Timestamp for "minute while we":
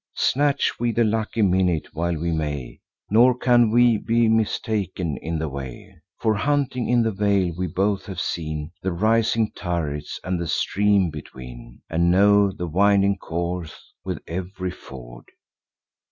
1.43-2.31